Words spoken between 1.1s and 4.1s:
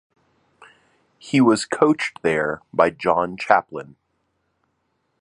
He was coached there by John Chaplin.